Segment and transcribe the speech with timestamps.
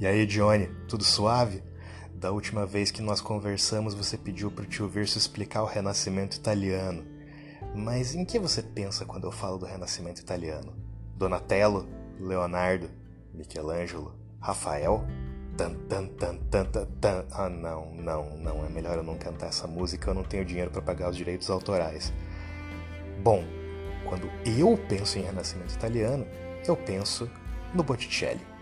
[0.00, 1.60] E aí, Johnny, tudo suave?
[2.14, 6.36] Da última vez que nós conversamos, você pediu para o tio Verso explicar o Renascimento
[6.36, 7.04] italiano.
[7.74, 10.72] Mas em que você pensa quando eu falo do Renascimento italiano?
[11.16, 11.88] Donatello?
[12.20, 12.88] Leonardo?
[13.34, 14.14] Michelangelo?
[14.40, 15.04] Rafael?
[15.56, 17.24] Tan, tan, tan, tan, tan, tan.
[17.32, 18.64] Ah, não, não, não.
[18.64, 21.50] É melhor eu não cantar essa música, eu não tenho dinheiro para pagar os direitos
[21.50, 22.12] autorais.
[23.20, 23.42] Bom,
[24.04, 26.24] quando eu penso em Renascimento italiano,
[26.64, 27.28] eu penso
[27.74, 28.57] no Botticelli.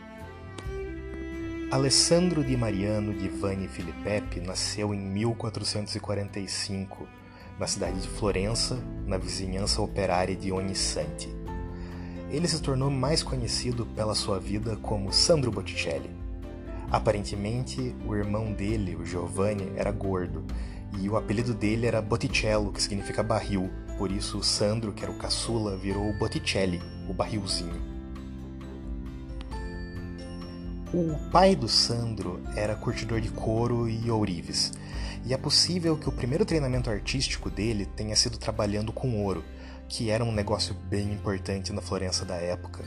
[1.68, 7.08] Alessandro di Mariano di Vanni Filippetti nasceu em 1445,
[7.58, 11.28] na cidade de Florença, na vizinhança operária de Ognissanti.
[12.30, 16.08] Ele se tornou mais conhecido pela sua vida como Sandro Botticelli.
[16.88, 20.44] Aparentemente, o irmão dele, o Giovanni, era gordo,
[21.00, 25.18] e o apelido dele era Botticello, que significa barril, por isso Sandro, que era o
[25.18, 27.95] caçula, virou Botticelli, o barrilzinho.
[30.94, 34.72] O pai do Sandro era curtidor de couro e ourives,
[35.24, 39.44] e é possível que o primeiro treinamento artístico dele tenha sido trabalhando com ouro,
[39.88, 42.84] que era um negócio bem importante na Florença da época.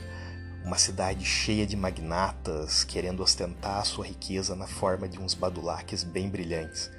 [0.64, 6.30] Uma cidade cheia de magnatas querendo ostentar sua riqueza na forma de uns badulaques bem
[6.30, 6.90] brilhantes.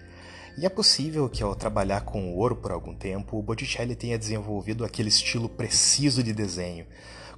[0.56, 4.86] E é possível que ao trabalhar com ouro por algum tempo, o Botticelli tenha desenvolvido
[4.86, 6.86] aquele estilo preciso de desenho,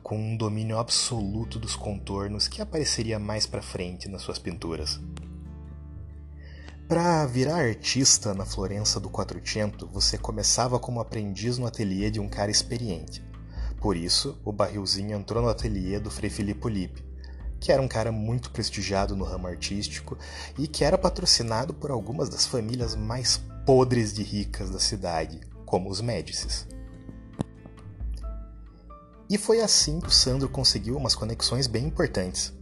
[0.04, 5.00] com um domínio absoluto dos contornos que apareceria mais para frente nas suas pinturas.
[6.88, 12.28] Para virar artista na Florença do Quattrocento, você começava como aprendiz no ateliê de um
[12.28, 13.26] cara experiente.
[13.80, 17.04] Por isso, o barrilzinho entrou no ateliê do Frei Filippo Lippi,
[17.60, 20.18] que era um cara muito prestigiado no ramo artístico
[20.60, 25.90] e que era patrocinado por algumas das famílias mais podres de ricas da cidade, como
[25.90, 26.68] os Médicis.
[29.34, 32.54] E foi assim que o Sandro conseguiu umas conexões bem importantes.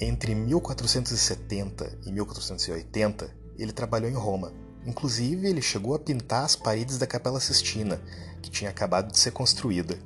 [0.00, 4.52] Entre 1470 e 1480, ele trabalhou em Roma.
[4.84, 8.02] Inclusive, ele chegou a pintar as paredes da Capela Sistina,
[8.42, 9.96] que tinha acabado de ser construída.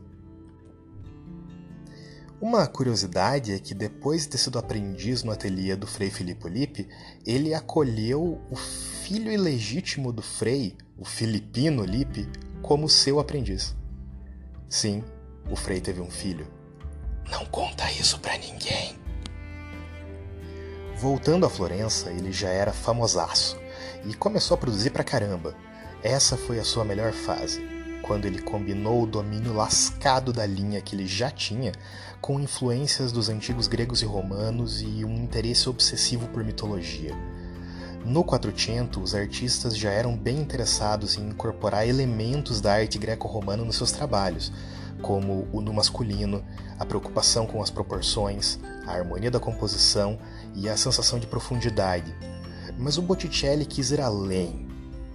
[2.38, 6.86] Uma curiosidade é que depois de ter sido aprendiz no ateliê do Frei Filippo Lippi,
[7.24, 12.28] ele acolheu o filho ilegítimo do Frei, o Filipino Lippi,
[12.60, 13.74] como seu aprendiz.
[14.68, 15.02] Sim,
[15.50, 16.46] o Frei teve um filho.
[17.30, 18.98] Não conta isso para ninguém.
[20.96, 23.56] Voltando a Florença, ele já era famosaço
[24.04, 25.54] e começou a produzir pra caramba.
[26.02, 27.60] Essa foi a sua melhor fase,
[28.02, 31.72] quando ele combinou o domínio lascado da linha que ele já tinha
[32.20, 37.14] com influências dos antigos gregos e romanos e um interesse obsessivo por mitologia.
[38.04, 43.76] No Quattrocento, os artistas já eram bem interessados em incorporar elementos da arte greco-romana nos
[43.76, 44.52] seus trabalhos,
[45.02, 46.44] como o no masculino,
[46.78, 50.18] a preocupação com as proporções, a harmonia da composição
[50.54, 52.14] e a sensação de profundidade.
[52.78, 54.68] Mas o Botticelli quis ir além,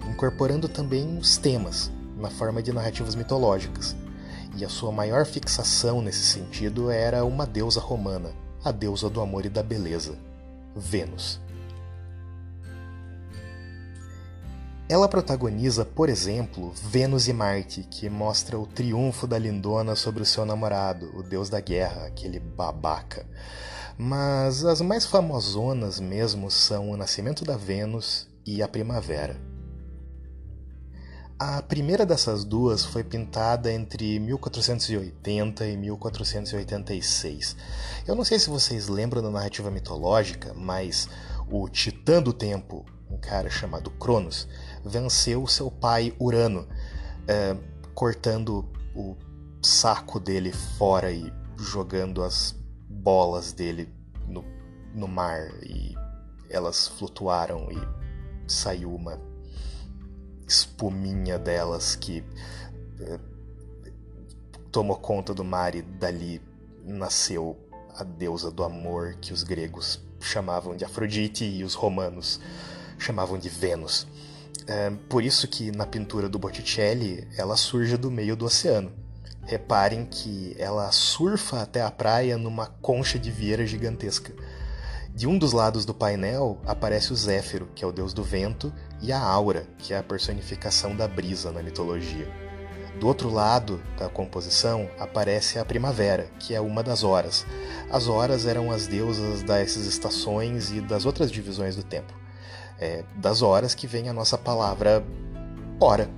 [0.08, 3.96] incorporando também os temas, na forma de narrativas mitológicas.
[4.56, 8.30] E a sua maior fixação nesse sentido era uma deusa romana,
[8.64, 10.16] a deusa do amor e da beleza,
[10.76, 11.43] Vênus.
[14.86, 20.26] Ela protagoniza, por exemplo, Vênus e Marte, que mostra o triunfo da lindona sobre o
[20.26, 23.26] seu namorado, o deus da guerra, aquele babaca.
[23.96, 29.40] Mas as mais famosonas mesmo são o Nascimento da Vênus e a Primavera.
[31.38, 37.56] A primeira dessas duas foi pintada entre 1480 e 1486.
[38.06, 41.08] Eu não sei se vocês lembram da narrativa mitológica, mas
[41.50, 44.48] o Titã do Tempo, um cara chamado Cronos,
[44.84, 46.68] venceu seu pai Urano,
[47.26, 47.56] é,
[47.94, 49.16] cortando o
[49.62, 52.54] saco dele fora e jogando as
[52.88, 53.88] bolas dele
[54.26, 54.44] no,
[54.94, 55.94] no mar e
[56.50, 59.20] elas flutuaram e saiu uma
[60.46, 62.22] espuminha delas que
[63.00, 63.18] é,
[64.70, 66.42] tomou conta do mar e dali
[66.84, 67.56] nasceu
[67.96, 72.40] a deusa do amor que os gregos chamavam de Afrodite e os romanos
[72.98, 74.06] chamavam de Vênus.
[74.66, 78.92] É por isso que na pintura do Botticelli ela surge do meio do oceano.
[79.42, 84.32] Reparem que ela surfa até a praia numa concha de vieira gigantesca.
[85.14, 88.72] De um dos lados do painel aparece o Zéfiro, que é o deus do vento,
[89.02, 92.26] e a Aura, que é a personificação da brisa na mitologia.
[92.98, 97.44] Do outro lado da composição aparece a Primavera, que é uma das horas.
[97.90, 102.23] As horas eram as deusas dessas estações e das outras divisões do tempo
[102.84, 105.02] é, das horas que vem a nossa palavra
[105.80, 106.08] hora.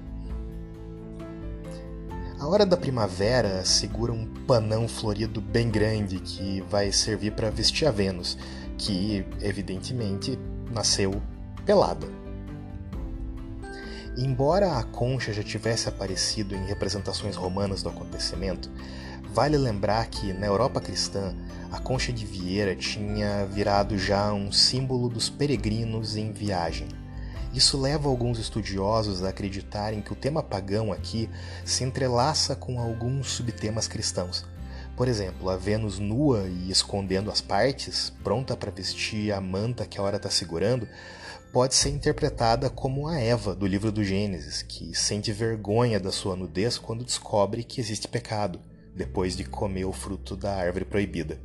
[2.41, 7.87] A hora da primavera segura um panão florido bem grande que vai servir para vestir
[7.87, 8.37] a Vênus,
[8.77, 10.39] que evidentemente
[10.71, 11.23] nasceu
[11.65, 12.07] pelada.
[14.19, 18.71] Embora a concha já tivesse aparecido em representações romanas do acontecimento,
[19.33, 21.35] vale lembrar que na Europa cristã
[21.73, 26.89] a concha de Vieira tinha virado já um símbolo dos peregrinos em viagem.
[27.53, 31.29] Isso leva alguns estudiosos a acreditarem que o tema pagão aqui
[31.65, 34.45] se entrelaça com alguns subtemas cristãos.
[34.97, 39.99] Por exemplo, a Vênus nua e escondendo as partes, pronta para vestir a manta que
[39.99, 40.89] a hora está segurando,
[41.53, 46.37] pode ser interpretada como a Eva do livro do Gênesis, que sente vergonha da sua
[46.37, 48.61] nudez quando descobre que existe pecado,
[48.95, 51.39] depois de comer o fruto da árvore proibida.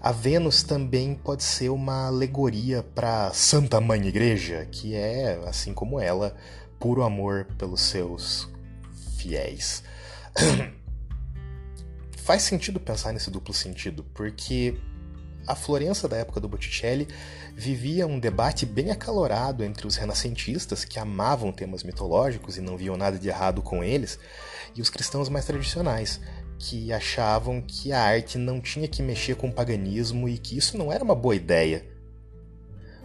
[0.00, 6.00] A Vênus também pode ser uma alegoria para Santa Mãe Igreja, que é, assim como
[6.00, 6.36] ela,
[6.78, 8.48] puro amor pelos seus
[9.16, 9.82] fiéis.
[12.16, 14.78] Faz sentido pensar nesse duplo sentido, porque
[15.46, 17.08] a Florença da época do Botticelli
[17.56, 22.96] vivia um debate bem acalorado entre os renascentistas, que amavam temas mitológicos e não viam
[22.96, 24.18] nada de errado com eles,
[24.74, 26.20] e os cristãos mais tradicionais,
[26.60, 30.76] que achavam que a arte não tinha que mexer com o paganismo e que isso
[30.76, 31.86] não era uma boa ideia.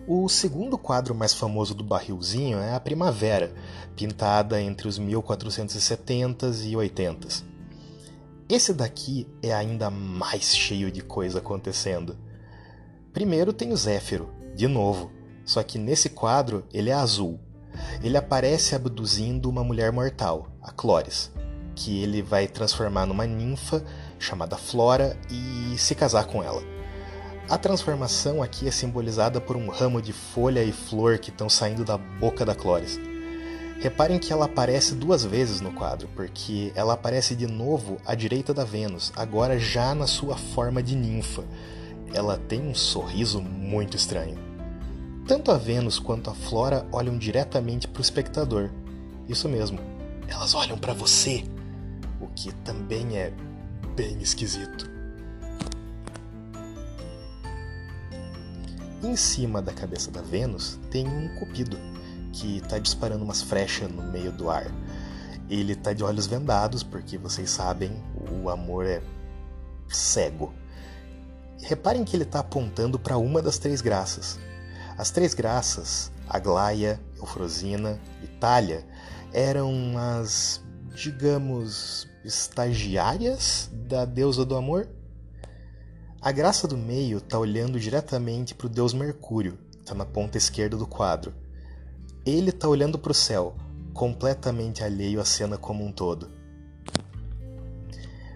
[0.06, 3.54] O segundo quadro mais famoso do barrilzinho é a Primavera,
[3.96, 7.44] pintada entre os 1470s e 80s.
[8.50, 12.18] Esse daqui é ainda mais cheio de coisa acontecendo.
[13.14, 15.12] Primeiro tem o Zéfiro, de novo,
[15.46, 17.40] só que nesse quadro ele é azul.
[18.04, 21.32] Ele aparece abduzindo uma mulher mortal, a Cloris,
[21.76, 23.84] que ele vai transformar numa ninfa
[24.18, 26.64] chamada Flora e se casar com ela.
[27.50, 31.86] A transformação aqui é simbolizada por um ramo de folha e flor que estão saindo
[31.86, 33.00] da boca da Cloris.
[33.80, 38.54] Reparem que ela aparece duas vezes no quadro, porque ela aparece de novo à direita
[38.54, 41.44] da Vênus, agora já na sua forma de ninfa
[42.16, 44.38] ela tem um sorriso muito estranho.
[45.28, 48.70] Tanto a Vênus quanto a Flora olham diretamente para o espectador.
[49.28, 49.80] Isso mesmo,
[50.28, 51.44] elas olham para você,
[52.20, 53.34] o que também é
[53.96, 54.90] bem esquisito.
[59.04, 61.78] Em cima da cabeça da Vênus tem um cupido
[62.34, 64.66] que está disparando umas flechas no meio do ar.
[65.50, 67.92] Ele está de olhos vendados porque vocês sabem,
[68.44, 69.02] o amor é
[69.88, 70.54] cego.
[71.62, 74.40] Reparem que ele está apontando para uma das três graças.
[74.98, 78.86] As três graças, Aglaia, Eufrosina e Talha,
[79.32, 80.62] eram as,
[80.96, 84.88] digamos, estagiárias da deusa do amor?
[86.22, 90.78] A graça do meio está olhando diretamente para o deus Mercúrio, está na ponta esquerda
[90.78, 91.34] do quadro.
[92.26, 93.56] Ele está olhando para o céu,
[93.94, 96.32] completamente alheio à cena como um todo.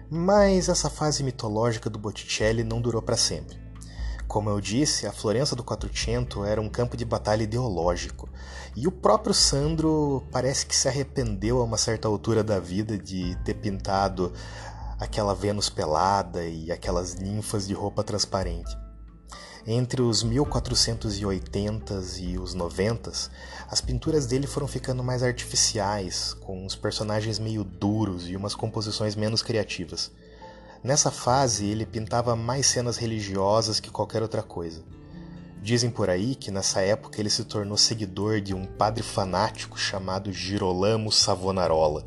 [0.08, 3.58] Mas essa fase mitológica do Botticelli não durou para sempre.
[4.30, 8.28] Como eu disse, a Florença do Quattrocento era um campo de batalha ideológico,
[8.76, 13.36] e o próprio Sandro parece que se arrependeu a uma certa altura da vida de
[13.44, 14.32] ter pintado
[15.00, 18.78] aquela Vênus pelada e aquelas ninfas de roupa transparente.
[19.66, 23.30] Entre os 1480s e os 90s,
[23.68, 29.16] as pinturas dele foram ficando mais artificiais, com uns personagens meio duros e umas composições
[29.16, 30.12] menos criativas.
[30.82, 34.82] Nessa fase, ele pintava mais cenas religiosas que qualquer outra coisa.
[35.62, 40.32] Dizem por aí que nessa época ele se tornou seguidor de um padre fanático chamado
[40.32, 42.06] Girolamo Savonarola,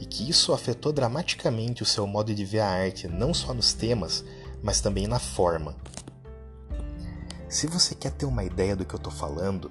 [0.00, 3.72] e que isso afetou dramaticamente o seu modo de ver a arte, não só nos
[3.72, 4.24] temas,
[4.60, 5.76] mas também na forma.
[7.48, 9.70] Se você quer ter uma ideia do que eu estou falando,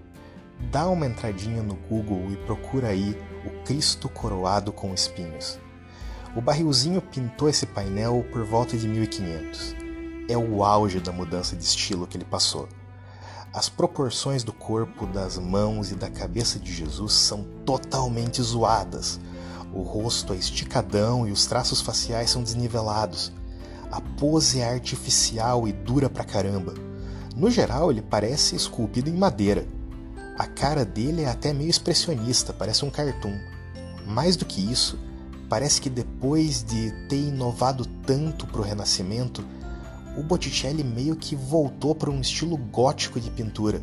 [0.71, 5.59] dá uma entradinha no Google e procura aí o Cristo coroado com espinhos.
[6.35, 9.75] O barrilzinho pintou esse painel por volta de 1500.
[10.29, 12.67] É o auge da mudança de estilo que ele passou.
[13.53, 19.19] As proporções do corpo, das mãos e da cabeça de Jesus são totalmente zoadas.
[19.73, 23.31] O rosto é esticadão e os traços faciais são desnivelados.
[23.91, 26.73] A pose é artificial e dura pra caramba.
[27.35, 29.65] No geral, ele parece esculpido em madeira.
[30.37, 33.39] A cara dele é até meio expressionista, parece um cartoon.
[34.05, 34.99] Mais do que isso,
[35.49, 39.45] parece que depois de ter inovado tanto para o Renascimento,
[40.17, 43.81] o Botticelli meio que voltou para um estilo gótico de pintura.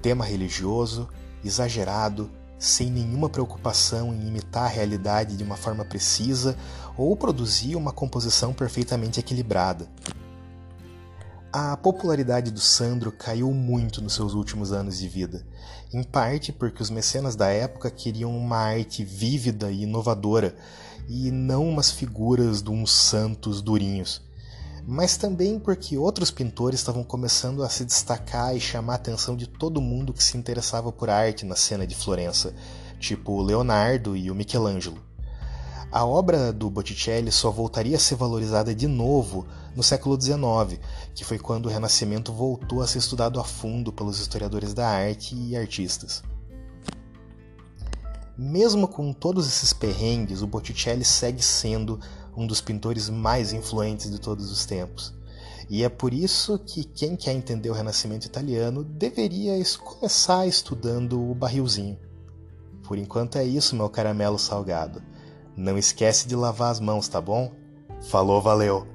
[0.00, 1.08] Tema religioso,
[1.44, 6.56] exagerado, sem nenhuma preocupação em imitar a realidade de uma forma precisa
[6.96, 9.88] ou produzir uma composição perfeitamente equilibrada.
[11.50, 15.46] A popularidade do Sandro caiu muito nos seus últimos anos de vida,
[15.94, 20.54] em parte porque os mecenas da época queriam uma arte vívida e inovadora,
[21.08, 24.20] e não umas figuras de uns santos durinhos.
[24.86, 29.46] mas também porque outros pintores estavam começando a se destacar e chamar a atenção de
[29.46, 32.54] todo mundo que se interessava por arte na cena de Florença,
[32.98, 35.07] tipo Leonardo e o Michelangelo.
[35.90, 40.78] A obra do Botticelli só voltaria a ser valorizada de novo no século XIX,
[41.14, 45.34] que foi quando o Renascimento voltou a ser estudado a fundo pelos historiadores da arte
[45.34, 46.22] e artistas.
[48.36, 51.98] Mesmo com todos esses perrengues, o Botticelli segue sendo
[52.36, 55.14] um dos pintores mais influentes de todos os tempos.
[55.70, 61.34] E é por isso que quem quer entender o Renascimento italiano deveria começar estudando o
[61.34, 61.98] barrilzinho.
[62.84, 65.02] Por enquanto é isso, meu caramelo salgado.
[65.58, 67.50] Não esquece de lavar as mãos, tá bom?
[68.08, 68.86] Falou, valeu!